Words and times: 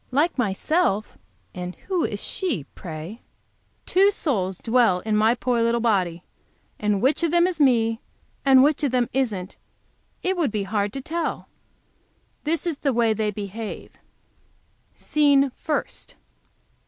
Like 0.09 0.35
myself! 0.35 1.15
And 1.53 1.75
who 1.85 2.03
is 2.03 2.23
she, 2.23 2.63
pray! 2.73 3.21
Two 3.85 4.09
souls 4.09 4.57
dwell 4.57 5.01
in 5.01 5.15
my 5.15 5.35
poor 5.35 5.61
little 5.61 5.79
body, 5.79 6.23
and 6.79 7.03
which 7.03 7.21
of 7.21 7.29
them 7.29 7.45
is 7.45 7.61
me, 7.61 8.01
and 8.43 8.63
which 8.63 8.83
of 8.83 8.89
them 8.91 9.09
isn't, 9.13 9.57
it 10.23 10.35
would 10.35 10.49
be 10.51 10.63
hard 10.63 10.91
to 10.93 11.01
tell. 11.01 11.49
This 12.45 12.65
is 12.65 12.77
the 12.79 12.93
way 12.93 13.13
they 13.13 13.29
behave: 13.29 13.91
SCENE 14.95 15.51
FIRST. 15.51 16.15